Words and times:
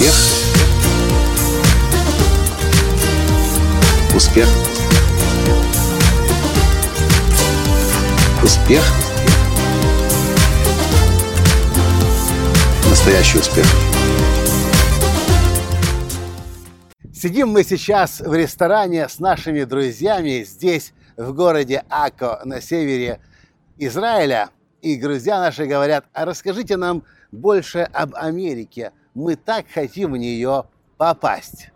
Успех. 0.00 0.14
Успех. 4.16 4.48
Успех. 8.42 8.82
Настоящий 12.88 13.38
успех. 13.40 13.66
Сидим 17.12 17.50
мы 17.50 17.62
сейчас 17.62 18.20
в 18.20 18.32
ресторане 18.32 19.06
с 19.06 19.18
нашими 19.18 19.64
друзьями 19.64 20.44
здесь, 20.44 20.94
в 21.18 21.34
городе 21.34 21.84
Ако, 21.90 22.40
на 22.46 22.62
севере 22.62 23.20
Израиля. 23.76 24.48
И 24.80 24.98
друзья 24.98 25.40
наши 25.40 25.66
говорят, 25.66 26.06
а 26.14 26.24
расскажите 26.24 26.78
нам 26.78 27.02
больше 27.32 27.80
об 27.92 28.14
Америке. 28.14 28.92
Мы 29.20 29.36
так 29.36 29.66
хотим 29.70 30.12
в 30.12 30.16
нее 30.16 30.64
попасть. 30.96 31.68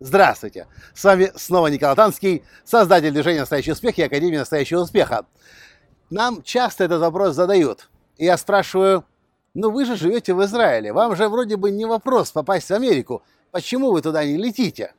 Здравствуйте! 0.00 0.66
С 0.94 1.04
вами 1.04 1.30
снова 1.36 1.68
Николай 1.68 1.94
Танский, 1.94 2.42
создатель 2.64 3.12
движения 3.12 3.38
«Настоящий 3.38 3.70
успех» 3.70 3.96
и 3.98 4.02
Академии 4.02 4.38
«Настоящего 4.38 4.80
успеха». 4.80 5.24
Нам 6.10 6.42
часто 6.42 6.82
этот 6.82 7.00
вопрос 7.00 7.36
задают. 7.36 7.88
И 8.16 8.24
я 8.24 8.36
спрашиваю, 8.36 9.04
ну 9.54 9.70
вы 9.70 9.84
же 9.84 9.94
живете 9.94 10.34
в 10.34 10.44
Израиле, 10.44 10.92
вам 10.92 11.14
же 11.14 11.28
вроде 11.28 11.56
бы 11.56 11.70
не 11.70 11.84
вопрос 11.84 12.32
попасть 12.32 12.68
в 12.68 12.74
Америку. 12.74 13.22
Почему 13.52 13.92
вы 13.92 14.02
туда 14.02 14.24
не 14.24 14.36
летите? 14.36 14.92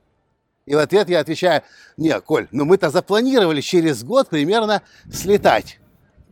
И 0.65 0.75
в 0.75 0.77
ответ 0.77 1.09
я 1.09 1.19
отвечаю, 1.19 1.63
не, 1.97 2.17
Коль, 2.21 2.47
ну 2.51 2.63
мы-то 2.63 2.91
запланировали 2.91 3.59
через 3.59 4.05
год 4.05 4.29
примерно 4.29 4.83
слетать. 5.11 5.79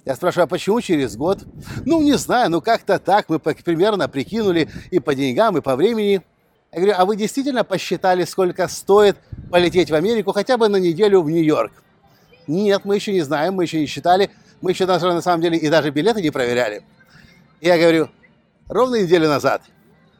Я 0.07 0.15
спрашиваю, 0.15 0.45
а 0.45 0.47
почему 0.47 0.79
через 0.79 1.17
год? 1.17 1.43
Ну, 1.85 2.01
не 2.01 2.13
знаю, 2.13 2.49
ну 2.49 2.61
как-то 2.61 2.97
так, 2.97 3.27
мы 3.27 3.39
примерно 3.39 4.07
прикинули 4.07 4.69
и 4.89 4.99
по 4.99 5.13
деньгам, 5.13 5.57
и 5.57 5.61
по 5.61 5.75
времени. 5.75 6.21
Я 6.71 6.79
говорю, 6.79 6.93
а 6.97 7.03
вы 7.03 7.17
действительно 7.17 7.65
посчитали, 7.65 8.23
сколько 8.23 8.69
стоит 8.69 9.17
полететь 9.51 9.91
в 9.91 9.95
Америку 9.95 10.31
хотя 10.31 10.57
бы 10.57 10.69
на 10.69 10.77
неделю 10.77 11.23
в 11.23 11.29
Нью-Йорк? 11.29 11.73
Нет, 12.47 12.85
мы 12.85 12.95
еще 12.95 13.11
не 13.11 13.19
знаем, 13.19 13.55
мы 13.55 13.63
еще 13.63 13.81
не 13.81 13.85
считали, 13.85 14.29
мы 14.61 14.71
еще 14.71 14.85
даже 14.85 15.11
на 15.11 15.21
самом 15.21 15.41
деле 15.41 15.57
и 15.57 15.67
даже 15.67 15.91
билеты 15.91 16.21
не 16.21 16.29
проверяли. 16.29 16.83
Я 17.59 17.77
говорю, 17.77 18.07
ровно 18.69 19.01
неделю 19.01 19.27
назад 19.27 19.61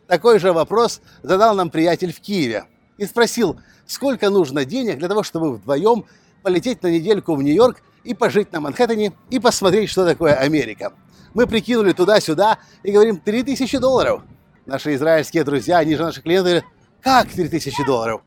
такой 0.06 0.40
же 0.40 0.52
вопрос 0.52 1.00
задал 1.24 1.56
нам 1.56 1.70
приятель 1.70 2.12
в 2.12 2.20
Киеве 2.20 2.66
и 2.98 3.06
спросил, 3.06 3.58
сколько 3.86 4.30
нужно 4.30 4.66
денег 4.66 4.98
для 4.98 5.08
того, 5.08 5.24
чтобы 5.24 5.54
вдвоем 5.54 6.04
полететь 6.44 6.84
на 6.84 6.88
недельку 6.88 7.36
в 7.36 7.42
Нью-Йорк 7.42 7.82
и 8.08 8.14
пожить 8.14 8.52
на 8.54 8.62
Манхэттене 8.62 9.14
и 9.30 9.40
посмотреть, 9.40 9.90
что 9.90 10.06
такое 10.06 10.34
Америка. 10.34 10.94
Мы 11.34 11.46
прикинули 11.46 11.92
туда-сюда 11.92 12.58
и 12.84 12.92
говорим 12.92 13.20
3000 13.20 13.78
долларов. 13.80 14.24
Наши 14.66 14.96
израильские 14.96 15.44
друзья, 15.44 15.80
они 15.80 15.96
же 15.96 16.04
наши 16.04 16.22
клиенты, 16.22 16.50
говорят, 16.50 16.66
как 17.02 17.28
3000 17.28 17.86
долларов? 17.86 18.22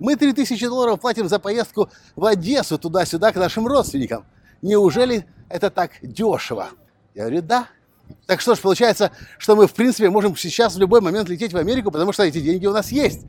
Мы 0.00 0.16
3000 0.16 0.66
долларов 0.66 1.00
платим 1.00 1.28
за 1.28 1.38
поездку 1.38 1.90
в 2.16 2.24
Одессу 2.24 2.78
туда-сюда 2.78 3.32
к 3.32 3.36
нашим 3.36 3.66
родственникам. 3.66 4.24
Неужели 4.62 5.26
это 5.48 5.70
так 5.70 5.92
дешево? 6.02 6.70
Я 7.14 7.24
говорю, 7.24 7.42
да. 7.42 7.68
Так 8.26 8.40
что 8.40 8.56
ж, 8.56 8.58
получается, 8.58 9.12
что 9.38 9.54
мы, 9.54 9.68
в 9.68 9.74
принципе, 9.74 10.10
можем 10.10 10.36
сейчас 10.36 10.74
в 10.74 10.78
любой 10.78 11.00
момент 11.00 11.28
лететь 11.28 11.52
в 11.52 11.56
Америку, 11.56 11.92
потому 11.92 12.12
что 12.12 12.24
эти 12.24 12.40
деньги 12.40 12.66
у 12.66 12.72
нас 12.72 12.90
есть. 12.90 13.26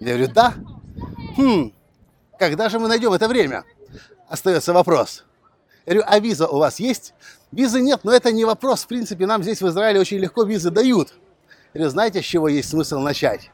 Я 0.00 0.14
говорю, 0.14 0.32
да. 0.32 0.54
Хм, 1.36 1.72
когда 2.38 2.68
же 2.70 2.78
мы 2.78 2.88
найдем 2.88 3.12
это 3.12 3.28
время? 3.28 3.64
Остается 4.28 4.72
вопрос. 4.72 5.24
Я 5.86 5.94
говорю, 5.94 6.08
а 6.08 6.18
виза 6.18 6.46
у 6.46 6.58
вас 6.58 6.80
есть? 6.80 7.14
Визы 7.50 7.80
нет, 7.80 8.00
но 8.04 8.12
это 8.12 8.30
не 8.30 8.44
вопрос. 8.44 8.84
В 8.84 8.86
принципе, 8.86 9.26
нам 9.26 9.42
здесь 9.42 9.62
в 9.62 9.68
Израиле 9.68 10.00
очень 10.00 10.18
легко 10.18 10.44
визы 10.44 10.70
дают. 10.70 11.14
Я 11.72 11.80
говорю, 11.80 11.90
знаете, 11.90 12.20
с 12.20 12.24
чего 12.24 12.48
есть 12.48 12.68
смысл 12.68 12.98
начать? 12.98 13.50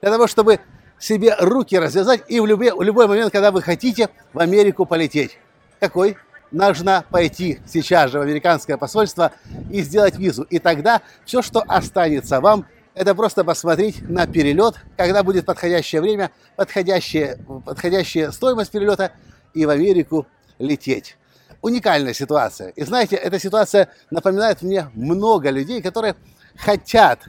Для 0.00 0.10
того, 0.10 0.26
чтобы 0.26 0.60
себе 0.98 1.36
руки 1.38 1.78
развязать 1.78 2.24
и 2.28 2.40
в 2.40 2.46
любой, 2.46 2.72
в 2.72 2.82
любой 2.82 3.06
момент, 3.06 3.32
когда 3.32 3.52
вы 3.52 3.62
хотите, 3.62 4.08
в 4.32 4.40
Америку 4.40 4.84
полететь. 4.84 5.38
Какой? 5.78 6.16
Нужно 6.50 7.04
пойти 7.10 7.60
сейчас 7.66 8.10
же 8.10 8.18
в 8.18 8.22
американское 8.22 8.76
посольство 8.76 9.32
и 9.70 9.82
сделать 9.82 10.16
визу. 10.16 10.42
И 10.44 10.58
тогда 10.58 11.02
все, 11.24 11.42
что 11.42 11.62
останется 11.66 12.40
вам, 12.40 12.66
это 12.94 13.14
просто 13.14 13.44
посмотреть 13.44 14.08
на 14.08 14.26
перелет, 14.26 14.76
когда 14.96 15.22
будет 15.22 15.44
подходящее 15.44 16.00
время, 16.00 16.30
подходящая, 16.56 17.38
подходящая 17.64 18.30
стоимость 18.30 18.70
перелета, 18.70 19.12
и 19.56 19.64
в 19.64 19.70
Америку 19.70 20.26
лететь. 20.58 21.16
Уникальная 21.62 22.12
ситуация. 22.12 22.68
И 22.70 22.84
знаете, 22.84 23.16
эта 23.16 23.38
ситуация 23.38 23.88
напоминает 24.10 24.62
мне 24.62 24.90
много 24.94 25.50
людей, 25.50 25.80
которые 25.80 26.14
хотят 26.56 27.20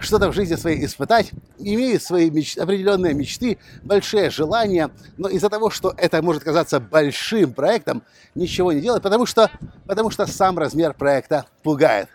что-то 0.00 0.30
в 0.30 0.32
жизни 0.32 0.54
своей 0.54 0.84
испытать, 0.84 1.32
имеют 1.58 2.04
свои 2.04 2.30
меч... 2.30 2.56
определенные 2.56 3.12
мечты, 3.12 3.58
большие 3.82 4.30
желания, 4.30 4.90
но 5.16 5.28
из-за 5.28 5.50
того, 5.50 5.68
что 5.70 5.92
это 5.96 6.22
может 6.22 6.44
казаться 6.44 6.78
большим 6.78 7.52
проектом, 7.52 8.04
ничего 8.36 8.72
не 8.72 8.80
делать, 8.80 9.02
потому 9.02 9.26
что, 9.26 9.50
потому 9.86 10.10
что 10.10 10.26
сам 10.26 10.58
размер 10.58 10.94
проекта 10.94 11.46
пугает. 11.64 12.08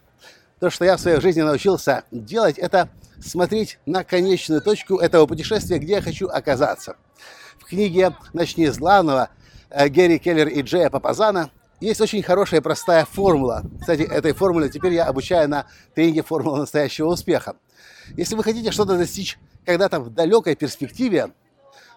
То, 0.62 0.70
что 0.70 0.86
я 0.86 0.96
в 0.96 1.02
своей 1.02 1.20
жизни 1.20 1.42
научился 1.42 2.06
делать, 2.12 2.58
это 2.58 2.88
смотреть 3.22 3.78
на 3.86 4.06
конечную 4.06 4.62
точку 4.62 4.98
этого 5.00 5.26
путешествия, 5.26 5.80
где 5.80 5.96
я 5.96 6.02
хочу 6.02 6.30
оказаться. 6.30 6.96
В 7.60 7.66
книге 7.66 8.16
«Начни 8.34 8.68
с 8.68 8.78
главного» 8.78 9.30
э, 9.70 9.88
Гэри 9.90 10.20
Келлер 10.20 10.48
и 10.48 10.62
Джея 10.62 10.90
Папазана 10.90 11.52
есть 11.80 12.02
очень 12.02 12.24
хорошая 12.24 12.62
простая 12.62 13.06
формула. 13.06 13.64
Кстати, 13.80 14.02
этой 14.02 14.34
формуле 14.34 14.70
теперь 14.70 14.94
я 14.94 15.06
обучаю 15.06 15.50
на 15.50 15.66
тренинге 15.96 16.24
«Формула 16.24 16.58
настоящего 16.58 17.08
успеха». 17.08 17.56
Если 18.16 18.36
вы 18.36 18.44
хотите 18.44 18.72
что-то 18.72 18.98
достичь 18.98 19.38
когда-то 19.66 20.00
в 20.00 20.10
далекой 20.10 20.56
перспективе, 20.56 21.32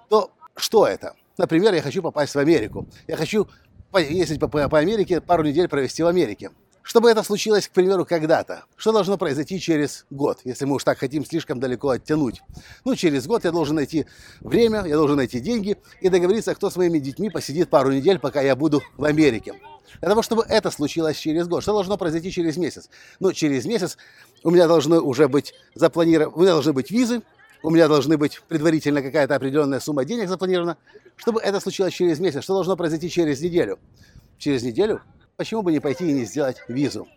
то 0.08 0.30
что 0.54 0.86
это? 0.86 1.14
Например, 1.38 1.74
я 1.74 1.82
хочу 1.82 2.02
попасть 2.02 2.34
в 2.34 2.38
Америку. 2.38 2.86
Я 3.06 3.16
хочу 3.16 3.48
ездить 3.94 4.40
по 4.40 4.78
Америке, 4.78 5.20
пару 5.20 5.42
недель 5.42 5.68
провести 5.68 6.02
в 6.02 6.06
Америке. 6.06 6.50
Чтобы 6.86 7.10
это 7.10 7.24
случилось, 7.24 7.66
к 7.66 7.72
примеру, 7.72 8.06
когда-то, 8.06 8.62
что 8.76 8.92
должно 8.92 9.18
произойти 9.18 9.58
через 9.58 10.06
год, 10.08 10.38
если 10.44 10.66
мы 10.66 10.76
уж 10.76 10.84
так 10.84 10.98
хотим 10.98 11.26
слишком 11.26 11.58
далеко 11.58 11.88
оттянуть? 11.88 12.42
Ну, 12.84 12.94
через 12.94 13.26
год 13.26 13.42
я 13.42 13.50
должен 13.50 13.74
найти 13.74 14.06
время, 14.38 14.84
я 14.86 14.94
должен 14.94 15.16
найти 15.16 15.40
деньги 15.40 15.78
и 16.00 16.08
договориться, 16.08 16.54
кто 16.54 16.70
с 16.70 16.76
моими 16.76 17.00
детьми 17.00 17.28
посидит 17.28 17.70
пару 17.70 17.90
недель, 17.90 18.20
пока 18.20 18.40
я 18.40 18.54
буду 18.54 18.84
в 18.96 19.02
Америке. 19.02 19.54
Для 19.98 20.10
того, 20.10 20.22
чтобы 20.22 20.44
это 20.48 20.70
случилось 20.70 21.16
через 21.16 21.48
год, 21.48 21.64
что 21.64 21.72
должно 21.72 21.96
произойти 21.96 22.30
через 22.30 22.56
месяц? 22.56 22.88
Ну, 23.18 23.32
через 23.32 23.64
месяц 23.64 23.96
у 24.44 24.50
меня 24.50 24.68
должны 24.68 25.00
уже 25.00 25.26
быть 25.26 25.54
запланированы, 25.74 26.36
у 26.36 26.40
меня 26.42 26.52
должны 26.52 26.72
быть 26.72 26.92
визы, 26.92 27.22
у 27.64 27.70
меня 27.70 27.88
должны 27.88 28.16
быть 28.16 28.40
предварительно 28.46 29.02
какая-то 29.02 29.34
определенная 29.34 29.80
сумма 29.80 30.04
денег 30.04 30.28
запланирована. 30.28 30.76
Чтобы 31.16 31.40
это 31.40 31.58
случилось 31.58 31.94
через 31.94 32.20
месяц, 32.20 32.44
что 32.44 32.54
должно 32.54 32.76
произойти 32.76 33.10
через 33.10 33.40
неделю? 33.40 33.80
Через 34.38 34.62
неделю 34.62 35.02
почему 35.36 35.62
бы 35.62 35.72
не 35.72 35.80
пойти 35.80 36.08
и 36.08 36.12
не 36.12 36.24
сделать 36.24 36.56
визу? 36.68 37.08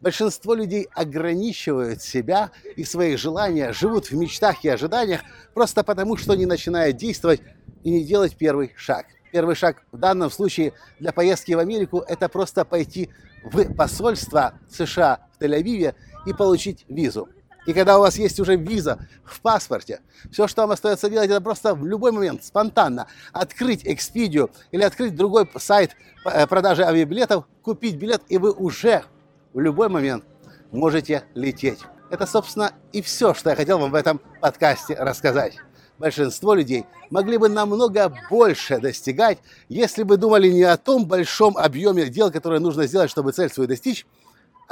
Большинство 0.00 0.54
людей 0.54 0.88
ограничивают 0.92 2.02
себя 2.02 2.50
и 2.74 2.82
свои 2.82 3.16
желания, 3.16 3.72
живут 3.72 4.10
в 4.10 4.16
мечтах 4.16 4.64
и 4.64 4.68
ожиданиях 4.68 5.20
просто 5.54 5.84
потому, 5.84 6.16
что 6.16 6.34
не 6.34 6.46
начинают 6.46 6.96
действовать 6.96 7.40
и 7.84 7.90
не 7.90 8.04
делать 8.04 8.36
первый 8.36 8.72
шаг. 8.76 9.06
Первый 9.30 9.54
шаг 9.54 9.84
в 9.92 9.98
данном 9.98 10.30
случае 10.30 10.72
для 10.98 11.12
поездки 11.12 11.52
в 11.52 11.58
Америку– 11.58 11.98
это 12.08 12.28
просто 12.28 12.64
пойти 12.64 13.10
в 13.44 13.74
посольство 13.74 14.54
США 14.68 15.20
в 15.32 15.42
Тель-Авиве 15.42 15.94
и 16.26 16.32
получить 16.32 16.84
визу. 16.88 17.28
И 17.66 17.72
когда 17.72 17.98
у 17.98 18.00
вас 18.00 18.16
есть 18.16 18.40
уже 18.40 18.56
виза 18.56 18.98
в 19.24 19.40
паспорте, 19.40 20.00
все, 20.30 20.48
что 20.48 20.62
вам 20.62 20.72
остается 20.72 21.08
делать, 21.08 21.30
это 21.30 21.40
просто 21.40 21.74
в 21.74 21.86
любой 21.86 22.10
момент, 22.10 22.44
спонтанно, 22.44 23.06
открыть 23.32 23.84
Expedia 23.84 24.50
или 24.72 24.82
открыть 24.82 25.14
другой 25.14 25.48
сайт 25.56 25.92
э, 26.24 26.46
продажи 26.46 26.82
авиабилетов, 26.82 27.44
купить 27.62 27.96
билет, 27.96 28.22
и 28.28 28.38
вы 28.38 28.50
уже 28.50 29.04
в 29.52 29.60
любой 29.60 29.88
момент 29.88 30.24
можете 30.72 31.22
лететь. 31.34 31.78
Это, 32.10 32.26
собственно, 32.26 32.72
и 32.92 33.00
все, 33.00 33.32
что 33.32 33.50
я 33.50 33.56
хотел 33.56 33.78
вам 33.78 33.92
в 33.92 33.94
этом 33.94 34.20
подкасте 34.40 34.94
рассказать. 34.94 35.56
Большинство 35.98 36.54
людей 36.54 36.84
могли 37.10 37.38
бы 37.38 37.48
намного 37.48 38.12
больше 38.28 38.80
достигать, 38.80 39.38
если 39.68 40.02
бы 40.02 40.16
думали 40.16 40.48
не 40.48 40.64
о 40.64 40.76
том 40.76 41.06
большом 41.06 41.56
объеме 41.56 42.06
дел, 42.06 42.32
которые 42.32 42.58
нужно 42.58 42.86
сделать, 42.86 43.10
чтобы 43.10 43.32
цель 43.32 43.50
свою 43.50 43.68
достичь, 43.68 44.04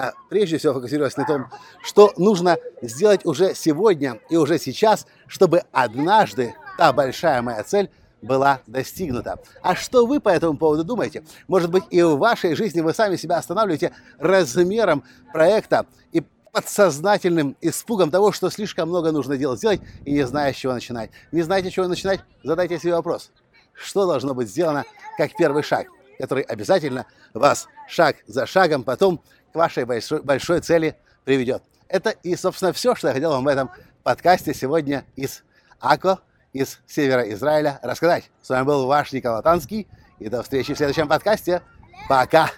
а 0.01 0.15
прежде 0.31 0.57
всего 0.57 0.73
фокусировалась 0.73 1.19
на 1.19 1.27
том, 1.27 1.51
что 1.83 2.15
нужно 2.17 2.57
сделать 2.81 3.27
уже 3.27 3.55
сегодня 3.55 4.19
и 4.31 4.37
уже 4.37 4.59
сейчас, 4.59 5.07
чтобы 5.27 5.65
однажды 5.73 6.55
та 6.79 6.95
большая 6.95 7.43
моя 7.43 7.63
цель 7.65 7.91
была 8.23 8.61
достигнута. 8.67 9.39
А 9.61 9.75
что 9.75 10.07
вы 10.07 10.21
по 10.21 10.31
этому 10.31 10.57
поводу 10.57 10.85
думаете? 10.85 11.23
Может 11.49 11.71
быть, 11.71 11.85
и 11.91 12.03
в 12.03 12.17
вашей 12.17 12.55
жизни 12.55 12.81
вы 12.81 12.95
сами 12.95 13.17
себя 13.17 13.37
останавливаете 13.37 13.93
размером 14.19 15.05
проекта 15.35 15.85
и 16.13 16.23
подсознательным 16.51 17.55
испугом 17.61 18.11
того, 18.11 18.33
что 18.33 18.49
слишком 18.49 18.89
много 18.89 19.13
нужно 19.13 19.37
делать, 19.37 19.59
сделать, 19.59 19.83
и 20.07 20.13
не 20.13 20.27
зная, 20.27 20.55
с 20.55 20.57
чего 20.57 20.73
начинать. 20.73 21.11
Не 21.31 21.43
знаете, 21.43 21.69
с 21.69 21.75
чего 21.75 21.87
начинать? 21.89 22.21
Задайте 22.43 22.79
себе 22.79 22.95
вопрос. 22.95 23.31
Что 23.75 24.07
должно 24.07 24.33
быть 24.33 24.49
сделано 24.49 24.85
как 25.19 25.37
первый 25.37 25.63
шаг, 25.63 25.89
который 26.19 26.43
обязательно 26.45 27.05
вас 27.35 27.69
шаг 27.87 28.17
за 28.27 28.47
шагом 28.47 28.83
потом 28.83 29.21
к 29.53 29.55
вашей 29.55 29.85
большой, 29.85 30.23
большой 30.23 30.61
цели 30.61 30.97
приведет. 31.25 31.63
Это 31.89 32.11
и, 32.11 32.37
собственно, 32.37 32.73
все, 32.73 32.95
что 32.95 33.09
я 33.09 33.15
хотел 33.15 33.31
вам 33.31 33.45
в 33.45 33.49
этом 33.49 33.71
подкасте 34.03 34.55
сегодня 34.55 35.05
из 35.17 35.43
Ако, 35.81 36.21
из 36.53 36.79
севера 36.87 37.23
Израиля 37.33 37.81
рассказать. 37.83 38.31
С 38.43 38.49
вами 38.49 38.65
был 38.65 38.87
ваш 38.87 39.13
Николай 39.13 39.43
Танский. 39.43 39.87
И 40.19 40.29
до 40.29 40.43
встречи 40.43 40.75
в 40.75 40.77
следующем 40.77 41.09
подкасте. 41.09 41.63
Пока! 42.09 42.51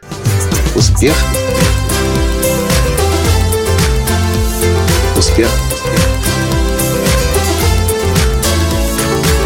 Успех! 0.74 1.14
Успех! 5.16 5.48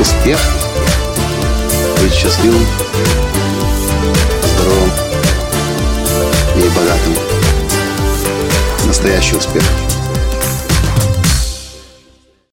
Успех! 0.00 0.38
Быть 2.00 2.12
счастливым, 2.12 2.66
здоровым 4.42 4.90
и 6.56 6.68
богатым. 6.74 7.25
Настоящий 8.86 9.36
успех! 9.36 9.95